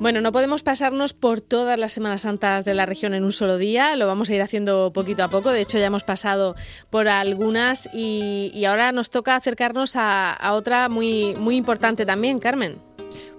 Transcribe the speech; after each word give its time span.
Bueno, 0.00 0.20
no 0.20 0.30
podemos 0.30 0.62
pasarnos 0.62 1.12
por 1.12 1.40
todas 1.40 1.76
las 1.76 1.92
Semanas 1.92 2.22
Santas 2.22 2.64
de 2.64 2.72
la 2.72 2.86
región 2.86 3.14
en 3.14 3.24
un 3.24 3.32
solo 3.32 3.58
día, 3.58 3.96
lo 3.96 4.06
vamos 4.06 4.30
a 4.30 4.34
ir 4.34 4.42
haciendo 4.42 4.92
poquito 4.92 5.24
a 5.24 5.28
poco, 5.28 5.50
de 5.50 5.60
hecho 5.60 5.76
ya 5.76 5.86
hemos 5.86 6.04
pasado 6.04 6.54
por 6.88 7.08
algunas 7.08 7.90
y, 7.92 8.64
ahora 8.64 8.92
nos 8.92 9.10
toca 9.10 9.34
acercarnos 9.34 9.96
a, 9.96 10.32
a 10.32 10.54
otra 10.54 10.88
muy, 10.88 11.34
muy 11.34 11.56
importante 11.56 12.06
también, 12.06 12.38
Carmen. 12.38 12.87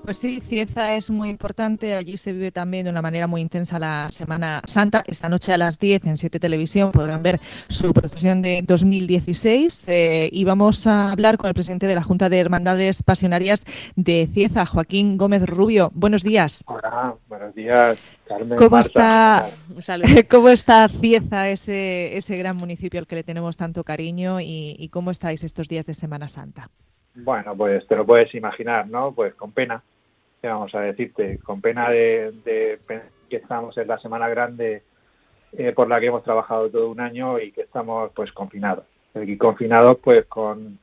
Pues 0.10 0.18
sí, 0.18 0.42
Cieza 0.42 0.96
es 0.96 1.12
muy 1.12 1.30
importante. 1.30 1.94
Allí 1.94 2.18
se 2.18 2.34
vive 2.34 2.52
también 2.52 2.86
de 2.86 2.90
una 2.90 3.04
manera 3.04 3.28
muy 3.28 3.42
intensa 3.42 3.78
la 3.78 4.08
Semana 4.10 4.60
Santa. 4.66 5.04
Esta 5.06 5.30
noche 5.30 5.54
a 5.54 5.58
las 5.60 5.78
10 5.78 6.08
en 6.08 6.18
7 6.18 6.40
Televisión 6.40 6.92
podrán 6.92 7.22
ver 7.22 7.40
su 7.68 7.94
procesión 7.94 8.42
de 8.42 8.64
2016 8.66 9.88
eh, 9.88 10.28
y 10.32 10.46
vamos 10.46 10.88
a 10.88 11.12
hablar 11.12 11.38
con 11.38 11.48
el 11.50 11.54
presidente 11.54 11.86
de 11.86 11.94
la 11.94 12.02
Junta 12.02 12.28
de 12.28 12.40
Hermandades 12.40 13.04
Pasionarias 13.04 13.66
de 13.96 14.26
Cieza, 14.26 14.66
Joaquín 14.66 15.16
Gómez 15.16 15.46
Rubio. 15.46 15.92
Buenos 15.94 16.24
días. 16.24 16.64
Hola, 16.66 17.14
buenos 17.28 17.54
días. 17.54 18.00
Carmen, 18.28 18.58
¿Cómo 18.58 18.80
está, 18.80 19.46
¿Cómo 20.32 20.50
está 20.50 20.88
Cieza, 20.88 21.50
ese, 21.50 22.18
ese 22.18 22.36
gran 22.36 22.58
municipio 22.58 23.00
al 23.00 23.06
que 23.06 23.18
le 23.18 23.24
tenemos 23.24 23.58
tanto 23.58 23.84
cariño 23.84 24.42
y, 24.42 24.76
y 24.80 24.90
cómo 24.90 25.12
estáis 25.12 25.44
estos 25.44 25.68
días 25.68 25.86
de 25.86 25.94
Semana 25.94 26.28
Santa? 26.30 26.72
Bueno, 27.14 27.56
pues 27.56 27.86
te 27.88 27.96
lo 27.96 28.08
puedes 28.08 28.34
imaginar, 28.34 28.88
¿no? 28.88 29.12
Pues 29.14 29.34
con 29.36 29.52
pena, 29.52 29.84
¿qué 30.42 30.48
vamos 30.48 30.74
a 30.76 30.82
decirte? 30.82 31.40
Con 31.40 31.62
pena 31.62 31.90
de, 31.90 32.80
que 33.30 33.36
estamos 33.36 33.78
en 33.78 33.88
la 33.88 34.00
semana 34.00 34.30
grande 34.30 34.84
eh, 35.54 35.72
por 35.74 35.88
la 35.88 36.00
que 36.00 36.08
hemos 36.08 36.24
trabajado 36.24 36.70
todo 36.70 36.90
un 36.90 37.00
año 37.00 37.40
y 37.40 37.52
que 37.52 37.62
estamos 37.62 38.12
pues 38.14 38.32
confinados. 38.32 38.86
Y 39.16 39.38
confinados 39.38 39.98
pues 40.04 40.26
con, 40.28 40.78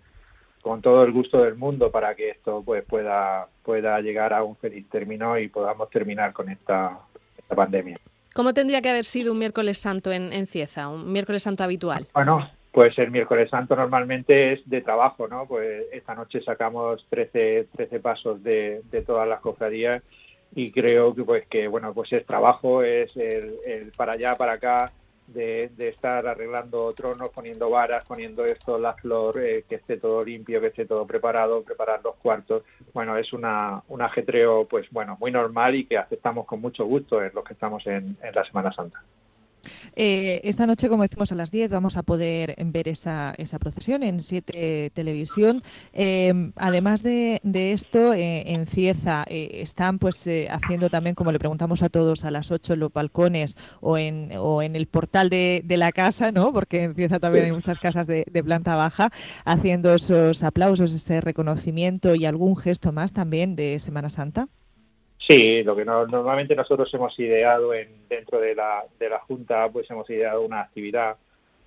con 0.63 0.83
todo 0.83 1.05
el 1.05 1.13
gusto 1.13 1.43
del 1.43 1.55
mundo 1.55 1.91
para 1.91 2.15
que 2.15 2.31
esto 2.31 2.63
pues 2.65 2.85
pueda, 2.85 3.47
pueda 3.63 4.01
llegar 4.01 4.33
a 4.33 4.43
un 4.43 4.57
feliz 4.57 4.89
término 4.91 5.39
y 5.39 5.49
podamos 5.49 5.89
terminar 5.91 6.33
con 6.33 6.51
esta, 6.51 6.99
esta 7.39 7.55
pandemia. 7.55 7.99
¿Cómo 8.35 8.53
tendría 8.53 8.83
que 8.83 8.91
haber 8.91 9.05
sido 9.05 9.33
un 9.33 9.39
miércoles 9.39 9.79
santo 9.79 10.13
en, 10.13 10.33
en 10.33 10.47
Cieza, 10.47 10.89
un 10.89 11.11
miércoles 11.11 11.43
santo 11.43 11.65
habitual? 11.65 12.07
Bueno, 12.13 12.51
pues 12.77 12.99
el 12.99 13.11
miércoles 13.11 13.49
santo 13.49 13.75
normalmente 13.75 14.53
es 14.53 14.69
de 14.69 14.83
trabajo, 14.83 15.27
¿no? 15.29 15.47
Pues 15.47 15.87
esta 15.93 16.15
noche 16.15 16.43
sacamos 16.43 17.07
13, 17.09 17.69
13 17.75 18.01
pasos 18.01 18.43
de, 18.43 18.83
de 18.91 19.01
todas 19.01 19.27
las 19.27 19.41
cofradías 19.41 20.03
y 20.55 20.71
creo 20.73 21.15
que 21.15 21.25
pues 21.25 21.47
que 21.49 21.69
bueno 21.69 21.95
pues 21.95 22.13
es 22.13 22.27
trabajo, 22.27 22.83
es 22.83 23.17
el, 23.17 23.93
para 23.97 24.13
allá, 24.13 24.35
para 24.35 24.53
acá, 24.53 24.93
de, 25.27 25.71
estar 25.79 26.27
arreglando 26.27 26.93
tronos, 26.93 27.31
poniendo 27.31 27.71
varas, 27.71 28.05
poniendo 28.07 28.45
esto, 28.45 28.77
la 28.77 28.93
flor, 28.93 29.43
eh, 29.43 29.65
que 29.67 29.77
esté 29.77 29.97
todo 29.97 30.23
limpio, 30.23 30.61
que 30.61 30.67
esté 30.67 30.85
todo 30.85 31.07
preparado, 31.07 31.63
preparar 31.63 32.03
los 32.05 32.17
cuartos. 32.17 32.63
Bueno, 32.93 33.17
es 33.17 33.33
una, 33.33 33.83
un 33.89 34.03
ajetreo 34.03 34.67
pues 34.67 34.87
bueno 34.91 35.17
muy 35.19 35.31
normal 35.31 35.77
y 35.77 35.87
que 35.87 35.97
aceptamos 35.97 36.45
con 36.45 36.61
mucho 36.61 36.85
gusto 36.85 37.23
en 37.23 37.31
los 37.35 37.43
que 37.43 37.55
estamos 37.55 37.87
en, 37.87 38.19
en 38.23 38.35
la 38.35 38.45
Semana 38.45 38.71
Santa. 38.75 39.03
Eh, 39.95 40.41
esta 40.45 40.67
noche, 40.67 40.89
como 40.89 41.03
decimos, 41.03 41.33
a 41.33 41.35
las 41.35 41.51
10 41.51 41.71
vamos 41.71 41.97
a 41.97 42.03
poder 42.03 42.55
ver 42.67 42.89
esa, 42.89 43.35
esa 43.39 43.59
procesión 43.59 44.03
en 44.03 44.23
7 44.23 44.91
Televisión. 44.95 45.63
Eh, 45.93 46.53
además 46.57 47.03
de, 47.03 47.41
esto, 47.43 48.13
eh, 48.13 48.53
en 48.53 48.67
Cieza 48.67 49.25
están 49.29 49.99
pues 49.99 50.29
haciendo 50.51 50.91
también, 50.91 51.15
como 51.15 51.33
le 51.33 51.39
preguntamos 51.39 51.83
a 51.83 51.89
todos, 51.89 52.25
a 52.25 52.31
las 52.31 52.51
8 52.51 52.75
en 52.75 52.81
los 52.81 52.93
balcones 52.93 53.57
o 53.81 53.99
en, 53.99 54.33
o 54.37 54.63
en 54.63 54.77
el 54.77 54.87
portal 54.87 55.31
de, 55.31 55.65
la 55.77 55.93
casa, 55.93 56.33
¿no? 56.33 56.55
porque 56.55 56.85
en 56.85 56.95
Cieza 56.95 57.21
también 57.21 57.45
hay 57.47 57.53
muchas 57.53 57.79
casas 57.79 58.07
de, 58.07 58.25
de 58.31 58.43
planta 58.43 58.75
baja, 58.75 59.11
haciendo 59.45 59.95
esos 59.95 60.43
aplausos, 60.43 60.95
ese 60.95 61.21
reconocimiento 61.21 62.15
y 62.15 62.25
algún 62.25 62.57
gesto 62.57 62.93
más 62.93 63.13
también 63.13 63.57
de 63.57 63.79
Semana 63.79 64.09
Santa. 64.09 64.49
Sí, 65.29 65.65
lo 65.65 65.75
que 65.75 65.85
normalmente 65.85 66.55
nosotros 66.55 66.93
hemos 66.95 67.19
ideado 67.19 67.75
en, 67.75 67.89
dentro 68.09 68.39
de 68.39 68.55
la, 68.55 68.85
de 68.99 69.09
la 69.09 69.19
Junta, 69.21 69.69
pues 69.71 69.91
hemos 69.91 70.09
ideado 70.09 70.43
una 70.43 70.61
actividad 70.61 71.17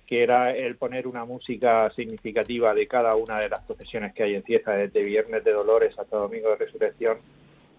que 0.06 0.22
era 0.22 0.56
el 0.56 0.76
poner 0.76 1.06
una 1.06 1.24
música 1.24 1.88
significativa 1.94 2.74
de 2.74 2.88
cada 2.88 3.14
una 3.14 3.38
de 3.38 3.48
las 3.48 3.60
procesiones 3.60 4.12
que 4.14 4.24
hay 4.24 4.34
en 4.34 4.42
Cieza, 4.42 4.72
desde 4.72 5.04
Viernes 5.04 5.44
de 5.44 5.52
Dolores 5.52 5.96
hasta 5.98 6.16
Domingo 6.16 6.48
de 6.48 6.56
Resurrección, 6.56 7.18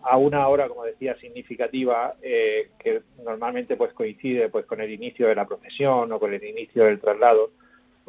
a 0.04 0.18
una 0.18 0.48
hora, 0.48 0.70
como 0.70 0.86
decía, 0.86 1.16
significativa, 1.16 2.14
eh, 2.22 2.70
que 2.80 3.02
normalmente 3.26 3.76
pues 3.76 3.92
coincide 3.92 4.50
pues 4.50 4.66
con 4.66 4.82
el 4.82 4.92
inicio 4.92 5.28
de 5.28 5.36
la 5.36 5.46
procesión 5.46 6.12
o 6.12 6.20
con 6.20 6.34
el 6.34 6.44
inicio 6.44 6.86
del 6.86 7.00
traslado, 7.02 7.52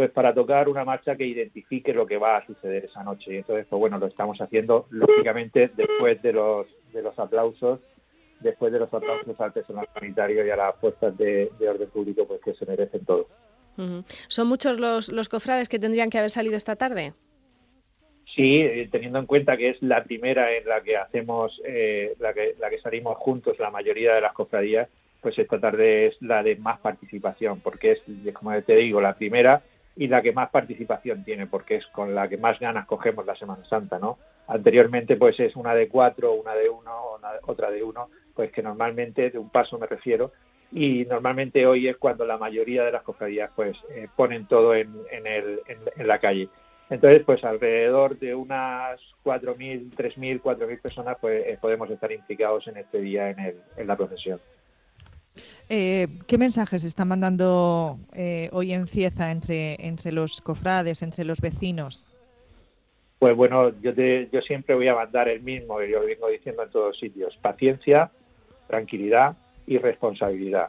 pues 0.03 0.11
para 0.11 0.35
tocar 0.35 0.69
una 0.69 0.85
marcha 0.85 1.15
que 1.15 1.25
identifique 1.25 1.95
lo 1.95 2.05
que 2.05 2.19
va 2.19 2.39
a 2.39 2.45
suceder 2.45 2.87
esa 2.87 3.05
noche. 3.05 3.35
Y 3.35 3.37
entonces, 3.37 3.67
pues 3.71 3.79
bueno, 3.79 3.99
lo 3.99 4.07
estamos 4.09 4.37
haciendo 4.41 4.87
lógicamente 4.91 5.71
después 5.77 6.21
de 6.23 6.33
los, 6.33 6.67
de 6.93 7.03
los 7.03 7.17
aplausos, 7.21 7.79
después 8.41 8.73
de 8.73 8.81
los 8.81 8.93
aplausos 8.93 9.41
al 9.41 9.53
personal 9.53 9.87
sanitario 9.95 10.45
y 10.45 10.51
a 10.51 10.57
las 10.57 10.75
fuerzas 10.81 11.17
de, 11.17 11.53
orden 11.61 11.89
público, 11.89 12.27
pues 12.27 12.41
que 12.41 12.53
se 12.55 12.67
merecen 12.67 13.05
todos. 13.05 13.29
¿Son 14.27 14.49
muchos 14.49 14.81
los, 14.81 15.13
los 15.13 15.29
cofrades 15.29 15.69
que 15.69 15.79
tendrían 15.79 16.11
que 16.11 16.19
haber 16.19 16.33
salido 16.33 16.57
esta 16.57 16.75
tarde? 16.75 17.13
Sí, 18.35 18.57
eh, 18.57 18.89
teniendo 18.91 19.21
en 19.21 19.27
cuenta 19.27 19.57
que 19.57 19.69
es 19.69 19.83
la 19.83 20.03
primera 20.03 20.53
en 20.53 20.67
la 20.67 20.83
que 20.83 20.97
hacemos, 20.97 21.63
eh, 21.65 22.17
la, 22.19 22.35
que, 22.35 22.57
la 22.59 22.71
que 22.71 22.81
salimos 22.81 23.19
juntos 23.19 23.57
la 23.61 23.71
mayoría 23.71 24.17
de 24.17 24.21
las 24.21 24.33
cofradías, 24.33 24.89
pues 25.21 25.39
esta 25.39 25.61
tarde 25.61 26.09
es 26.09 26.21
la 26.21 26.43
de 26.43 26.57
más 26.57 26.81
participación, 26.81 27.61
porque 27.61 27.93
es, 27.93 28.35
como 28.35 28.61
te 28.63 28.75
digo, 28.75 29.01
la 29.01 29.15
primera 29.15 29.63
y 29.97 30.09
la 30.09 30.23
que 30.23 30.33
más 30.33 30.51
participación 30.51 31.23
tiene, 31.23 31.47
porque 31.47 31.77
es 31.77 31.87
con 31.89 32.15
la 32.15 32.29
que 32.29 32.39
más 32.39 32.59
ganas 32.59 32.87
cogemos 32.87 33.27
la 33.27 33.37
Semana 33.37 33.65
Santa, 33.67 33.99
¿no? 33.99 34.19
Anteriormente, 34.49 35.17
pues 35.17 35.39
es 35.41 35.55
una 35.57 35.75
de 35.75 35.89
cuatro, 35.89 36.33
una 36.33 36.55
de 36.55 36.69
uno, 36.69 37.19
otra 37.47 37.71
de 37.71 37.83
uno, 37.83 38.09
pues 38.35 38.51
que 38.53 38.63
normalmente, 38.63 39.31
de 39.31 39.39
un 39.39 39.51
paso 39.51 39.79
me 39.79 39.87
refiero, 39.87 40.33
y 40.73 41.05
normalmente 41.05 41.67
hoy 41.67 41.89
es 41.89 41.99
cuando 41.99 42.25
la 42.25 42.39
mayoría 42.39 42.85
de 42.85 42.93
las 42.93 43.03
cofradías, 43.03 43.51
pues, 43.55 43.77
eh, 43.91 44.09
ponen 44.17 44.47
todo 44.47 44.75
en, 44.75 44.91
en, 45.11 45.27
el, 45.27 45.61
en, 45.67 46.09
la 46.09 46.19
calle. 46.19 46.49
Entonces, 46.89 47.23
pues 47.25 47.45
alrededor 47.45 48.19
de 48.19 48.35
unas 48.35 48.99
4.000, 49.23 49.95
3.000, 49.95 50.41
4.000 50.41 50.81
personas, 50.81 51.17
pues 51.21 51.47
eh, 51.47 51.59
podemos 51.61 51.91
estar 51.91 52.11
implicados 52.11 52.67
en 52.69 52.79
este 52.79 53.01
día 53.01 53.31
en, 53.31 53.39
el, 53.39 53.57
en 53.77 53.87
la 53.87 53.97
procesión. 53.97 54.41
Eh, 55.75 56.07
¿Qué 56.27 56.37
mensajes 56.37 56.85
están 56.85 57.09
mandando 57.09 57.97
eh, 58.13 58.51
hoy 58.53 58.75
en 58.75 58.87
Cieza 58.87 59.31
entre, 59.31 59.75
entre 59.87 60.13
los 60.13 60.43
cofrades, 60.43 61.01
entre 61.01 61.25
los 61.25 61.41
vecinos? 61.41 62.07
Pues 63.19 63.35
bueno, 63.35 63.71
yo, 63.81 63.93
yo 63.93 64.43
siempre 64.43 64.75
voy 64.75 64.89
a 64.89 64.95
mandar 64.95 65.31
el 65.31 65.41
mismo, 65.41 65.79
que 65.79 65.89
yo 65.89 66.01
lo 66.01 66.07
vengo 66.07 66.29
diciendo 66.29 66.63
en 66.63 66.69
todos 66.69 66.99
sitios, 66.99 67.35
paciencia, 67.41 68.11
tranquilidad 68.67 69.35
y 69.67 69.79
responsabilidad. 69.79 70.69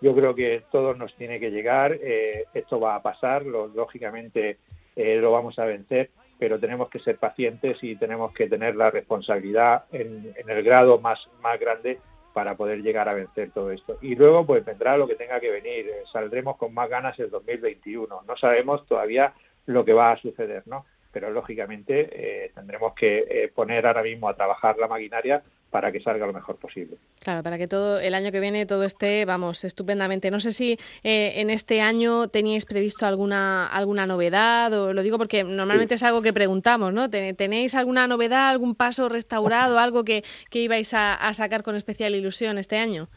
Yo 0.00 0.14
creo 0.14 0.36
que 0.36 0.62
todo 0.70 0.94
nos 0.94 1.12
tiene 1.16 1.40
que 1.40 1.50
llegar, 1.50 1.98
eh, 2.00 2.44
esto 2.54 2.78
va 2.78 2.94
a 2.94 3.02
pasar, 3.02 3.44
lógicamente 3.44 4.58
lo 4.94 5.32
vamos 5.32 5.58
a 5.58 5.64
vencer, 5.64 6.10
pero 6.38 6.60
tenemos 6.60 6.88
que 6.90 7.00
ser 7.00 7.16
pacientes 7.16 7.78
y 7.82 7.96
tenemos 7.96 8.32
que 8.32 8.48
tener 8.48 8.76
la 8.76 8.92
responsabilidad 8.92 9.86
en, 9.90 10.32
en 10.36 10.48
el 10.48 10.62
grado 10.62 11.00
más, 11.00 11.18
más 11.42 11.58
grande 11.58 11.98
para 12.34 12.56
poder 12.56 12.82
llegar 12.82 13.08
a 13.08 13.14
vencer 13.14 13.52
todo 13.52 13.70
esto. 13.70 13.96
Y 14.02 14.16
luego 14.16 14.44
pues 14.44 14.64
vendrá 14.64 14.98
lo 14.98 15.06
que 15.06 15.14
tenga 15.14 15.38
que 15.40 15.50
venir, 15.50 15.86
eh, 15.86 16.02
saldremos 16.12 16.56
con 16.56 16.74
más 16.74 16.90
ganas 16.90 17.18
el 17.20 17.30
2021. 17.30 18.22
No 18.26 18.36
sabemos 18.36 18.84
todavía 18.86 19.32
lo 19.66 19.84
que 19.84 19.92
va 19.92 20.10
a 20.10 20.20
suceder, 20.20 20.64
¿no? 20.66 20.84
Pero 21.12 21.30
lógicamente 21.30 22.08
eh, 22.10 22.50
tendremos 22.52 22.92
que 22.94 23.24
eh, 23.28 23.52
poner 23.54 23.86
ahora 23.86 24.02
mismo 24.02 24.28
a 24.28 24.34
trabajar 24.34 24.76
la 24.78 24.88
maquinaria 24.88 25.44
para 25.74 25.90
que 25.90 25.98
salga 25.98 26.24
lo 26.24 26.32
mejor 26.32 26.54
posible. 26.54 26.98
Claro, 27.18 27.42
para 27.42 27.58
que 27.58 27.66
todo 27.66 27.98
el 27.98 28.14
año 28.14 28.30
que 28.30 28.38
viene 28.38 28.64
todo 28.64 28.84
esté, 28.84 29.24
vamos, 29.24 29.64
estupendamente. 29.64 30.30
No 30.30 30.38
sé 30.38 30.52
si 30.52 30.78
eh, 31.02 31.40
en 31.40 31.50
este 31.50 31.80
año 31.80 32.28
teníais 32.28 32.64
previsto 32.64 33.06
alguna 33.06 33.66
alguna 33.66 34.06
novedad, 34.06 34.72
o 34.72 34.92
lo 34.92 35.02
digo 35.02 35.18
porque 35.18 35.42
normalmente 35.42 35.96
es 35.96 36.04
algo 36.04 36.22
que 36.22 36.32
preguntamos, 36.32 36.92
¿no? 36.92 37.10
¿Tenéis 37.10 37.74
alguna 37.74 38.06
novedad, 38.06 38.50
algún 38.50 38.76
paso 38.76 39.08
restaurado, 39.08 39.76
algo 39.80 40.04
que, 40.04 40.22
que 40.48 40.60
ibais 40.60 40.94
a, 40.94 41.34
sacar 41.34 41.64
con 41.64 41.74
especial 41.74 42.14
ilusión 42.14 42.56
este 42.56 42.78
año? 42.78 43.08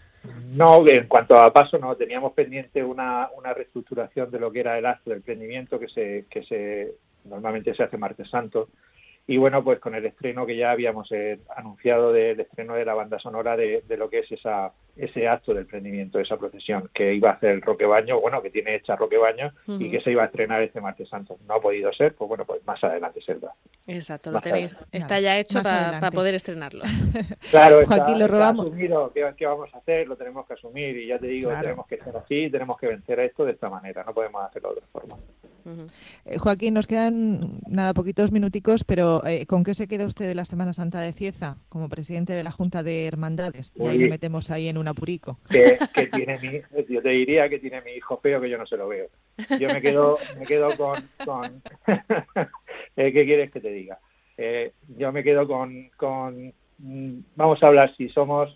No, 0.47 0.83
en 0.87 1.07
cuanto 1.07 1.35
a 1.35 1.53
paso, 1.53 1.77
no. 1.77 1.95
Teníamos 1.95 2.33
pendiente 2.33 2.83
una, 2.83 3.29
una 3.37 3.53
reestructuración 3.53 4.31
de 4.31 4.39
lo 4.39 4.51
que 4.51 4.61
era 4.61 4.79
el 4.79 4.87
acto 4.87 5.11
de 5.11 5.17
emprendimiento 5.17 5.77
que 5.77 5.89
se, 5.89 6.25
que 6.27 6.41
se 6.41 6.95
normalmente 7.25 7.75
se 7.75 7.83
hace 7.83 7.97
martes 7.97 8.27
santo 8.31 8.69
y 9.29 9.35
bueno, 9.35 9.61
pues 9.61 9.79
con 9.79 9.93
el 9.93 10.05
estreno 10.05 10.45
que 10.45 10.55
ya 10.55 10.71
habíamos 10.71 11.11
eh, 11.11 11.39
anunciado 11.55 12.13
del 12.13 12.39
estreno 12.39 12.75
de 12.75 12.85
la 12.85 12.93
banda 12.93 13.19
sonora 13.19 13.57
de, 13.57 13.83
lo 13.97 14.09
que 14.09 14.19
es 14.19 14.31
esa, 14.31 14.71
ese 14.95 15.27
acto 15.27 15.53
del 15.53 15.65
prendimiento, 15.65 16.17
esa 16.17 16.37
procesión 16.37 16.89
que 16.93 17.13
iba 17.13 17.31
a 17.31 17.33
hacer 17.33 17.49
el 17.49 17.61
Roque 17.61 17.85
Baño, 17.85 18.21
bueno, 18.21 18.41
que 18.41 18.49
tiene 18.49 18.75
hecha 18.75 18.95
Roque 18.95 19.17
Baño 19.17 19.51
y 19.67 19.91
que 19.91 19.99
se 19.99 20.11
iba 20.11 20.23
a 20.23 20.27
estrenar 20.27 20.61
este 20.61 20.79
martes 20.79 21.09
santo. 21.09 21.37
No 21.45 21.55
ha 21.55 21.61
podido 21.61 21.91
ser, 21.91 22.15
pues 22.15 22.29
bueno, 22.29 22.45
pues 22.45 22.65
más 22.65 22.81
adelante 22.81 23.19
será. 23.21 23.51
Exacto, 23.85 24.31
lo 24.31 24.39
tenéis. 24.39 24.85
Está 24.93 25.19
ya 25.19 25.37
hecho 25.37 25.61
para 25.61 26.09
poder 26.11 26.33
estrenarlo. 26.35 26.83
claro, 27.51 27.81
está, 27.81 28.09
lo 28.15 28.27
robamos. 28.27 28.67
asumido 28.67 29.11
¿qué, 29.13 29.45
vamos 29.45 29.69
a 29.73 29.79
hacer, 29.79 30.07
lo 30.07 30.15
tenemos 30.15 30.47
que 30.47 30.53
asumir 30.53 30.95
y 30.97 31.07
ya 31.07 31.19
te 31.19 31.27
digo, 31.27 31.51
tenemos 31.59 31.85
que 31.87 31.97
ser 31.97 32.15
así, 32.15 32.49
tenemos 32.49 32.79
que 32.79 32.87
vencer 32.87 33.19
a 33.19 33.25
esto 33.25 33.43
de 33.43 33.51
esta 33.51 33.69
manera, 33.69 34.05
no 34.05 34.13
podemos 34.13 34.41
hacerlo 34.45 34.69
de 34.69 34.75
otra 34.77 34.87
forma. 34.91 35.17
Eh, 36.25 36.37
Joaquín, 36.37 36.73
nos 36.73 36.87
quedan 36.87 37.59
nada 37.67 37.93
poquitos 37.93 38.31
minuticos, 38.31 38.83
pero 38.83 39.25
eh, 39.25 39.45
¿con 39.45 39.63
qué 39.63 39.73
se 39.73 39.87
queda 39.87 40.05
usted 40.05 40.27
de 40.27 40.35
la 40.35 40.45
Semana 40.45 40.73
Santa 40.73 41.01
de 41.01 41.13
Cieza 41.13 41.57
como 41.69 41.89
presidente 41.89 42.33
de 42.33 42.43
la 42.43 42.51
Junta 42.51 42.83
de 42.83 43.05
Hermandades? 43.05 43.73
Y 43.75 43.85
ahí 43.85 43.99
lo 43.99 44.09
metemos 44.09 44.51
ahí 44.51 44.67
en 44.67 44.77
un 44.77 44.87
apurico. 44.87 45.39
Que, 45.93 46.07
tiene 46.07 46.37
mi, 46.39 46.83
yo 46.89 47.01
te 47.01 47.09
diría 47.09 47.49
que 47.49 47.59
tiene 47.59 47.81
mi 47.81 47.91
hijo 47.91 48.17
feo 48.17 48.39
que 48.39 48.49
yo 48.49 48.57
no 48.57 48.67
se 48.67 48.77
lo 48.77 48.87
veo. 48.87 49.07
Yo 49.59 49.67
me 49.67 49.81
quedo, 49.81 50.17
me 50.37 50.45
quedo 50.45 50.67
con... 50.77 51.09
con 51.25 51.63
¿Qué 52.95 53.11
quieres 53.11 53.51
que 53.51 53.59
te 53.59 53.71
diga? 53.71 53.99
yo 54.97 55.11
me 55.11 55.23
quedo 55.23 55.47
con, 55.47 55.89
con 55.97 56.53
mm, 56.77 57.19
vamos 57.35 57.63
a 57.63 57.67
hablar 57.67 57.95
si 57.95 58.09
somos 58.09 58.55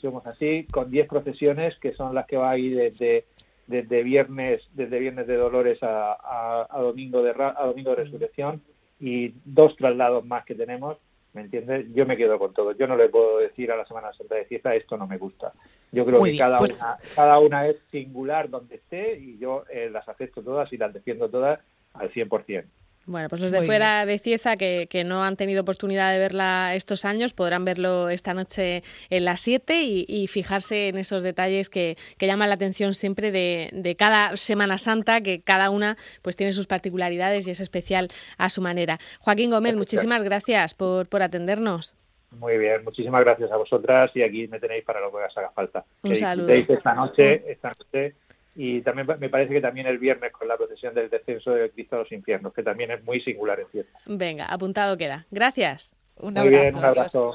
somos 0.00 0.26
así 0.26 0.66
con 0.70 0.90
10 0.90 1.08
procesiones 1.08 1.78
que 1.78 1.92
son 1.92 2.14
las 2.14 2.26
que 2.26 2.36
va 2.36 2.50
a 2.50 2.58
ir 2.58 2.76
desde 2.76 3.26
desde 3.66 4.02
viernes 4.02 4.62
desde 4.72 4.98
viernes 4.98 5.26
de 5.26 5.36
Dolores 5.36 5.78
a, 5.82 6.68
domingo 6.78 7.22
de 7.22 7.30
a 7.30 7.66
domingo 7.66 7.90
de 7.90 7.96
Resurrección 7.96 8.62
y 9.00 9.34
dos 9.44 9.76
traslados 9.76 10.24
más 10.24 10.44
que 10.44 10.54
tenemos 10.54 10.98
¿me 11.34 11.42
entiendes? 11.42 11.86
Yo 11.92 12.06
me 12.06 12.16
quedo 12.16 12.38
con 12.38 12.54
todo. 12.54 12.72
Yo 12.72 12.86
no 12.86 12.96
le 12.96 13.08
puedo 13.08 13.38
decir 13.38 13.70
a 13.70 13.76
la 13.76 13.84
Semana 13.84 14.12
Santa 14.12 14.36
de 14.36 14.44
Fiesta 14.44 14.74
esto 14.74 14.96
no 14.96 15.06
me 15.06 15.18
gusta. 15.18 15.52
Yo 15.92 16.06
creo 16.06 16.22
que 16.22 16.38
cada 16.38 16.58
pues 16.58 16.80
una 16.80 16.98
cada 17.14 17.38
una 17.40 17.66
es 17.66 17.76
singular 17.90 18.48
donde 18.48 18.76
esté 18.76 19.18
y 19.18 19.38
yo 19.38 19.64
eh, 19.68 19.90
las 19.90 20.08
acepto 20.08 20.42
todas 20.42 20.72
y 20.72 20.78
las 20.78 20.92
defiendo 20.92 21.28
todas 21.28 21.60
al 21.92 22.10
100%. 22.12 22.64
Bueno, 23.06 23.28
pues 23.28 23.42
los 23.42 23.52
de 23.52 23.62
fuera 23.62 24.06
de 24.06 24.18
Cieza 24.18 24.56
que, 24.56 24.86
que, 24.88 25.04
no 25.04 25.24
han 25.24 25.36
tenido 25.36 25.62
oportunidad 25.62 26.12
de 26.12 26.18
verla 26.18 26.74
estos 26.74 27.04
años 27.04 27.34
podrán 27.34 27.64
verlo 27.64 28.08
esta 28.08 28.32
noche 28.32 28.82
en 29.10 29.24
las 29.24 29.40
7 29.40 29.82
y, 29.82 30.26
fijarse 30.26 30.88
en 30.88 30.96
esos 30.96 31.22
detalles 31.22 31.68
que, 31.68 31.96
que 32.18 32.26
llaman 32.26 32.48
la 32.48 32.54
atención 32.54 32.94
siempre 32.94 33.30
de, 33.30 33.68
de, 33.72 33.94
cada 33.94 34.36
Semana 34.36 34.78
Santa, 34.78 35.20
que 35.20 35.42
cada 35.42 35.68
una 35.68 35.96
pues 36.22 36.34
tiene 36.34 36.52
sus 36.52 36.66
particularidades 36.66 37.46
y 37.46 37.50
es 37.50 37.60
especial 37.60 38.08
a 38.38 38.48
su 38.48 38.62
manera. 38.62 38.98
Joaquín 39.20 39.50
Gómez, 39.50 39.76
muchísimas 39.76 40.22
gracias 40.22 40.74
por, 40.74 41.08
por 41.08 41.22
atendernos. 41.22 41.94
Muy 42.38 42.58
bien, 42.58 42.82
muchísimas 42.84 43.22
gracias 43.22 43.52
a 43.52 43.56
vosotras 43.56 44.10
y 44.14 44.22
aquí 44.22 44.48
me 44.48 44.58
tenéis 44.58 44.84
para 44.84 45.00
lo 45.00 45.10
que 45.10 45.18
os 45.18 45.36
haga 45.36 45.50
falta. 45.50 45.84
Un 46.02 46.16
saludo. 46.16 46.48
Esta 46.48 46.94
noche, 46.94 47.52
esta 47.52 47.70
noche 47.78 48.14
y 48.54 48.82
también 48.82 49.06
me 49.18 49.28
parece 49.28 49.52
que 49.52 49.60
también 49.60 49.86
el 49.86 49.98
viernes 49.98 50.32
con 50.32 50.46
la 50.46 50.56
procesión 50.56 50.94
del 50.94 51.10
descenso 51.10 51.50
de 51.50 51.70
Cristo 51.70 51.96
a 51.96 52.00
los 52.00 52.12
infiernos, 52.12 52.54
que 52.54 52.62
también 52.62 52.90
es 52.90 53.02
muy 53.04 53.20
singular 53.20 53.58
en 53.60 53.66
cierto. 53.68 53.92
Venga, 54.06 54.46
apuntado 54.46 54.96
queda. 54.96 55.26
Gracias. 55.30 55.94
Un 56.16 56.38
abrazo. 56.38 56.50
Muy 56.50 56.62
bien, 56.62 56.76
un 56.76 56.84
abrazo. 56.84 57.32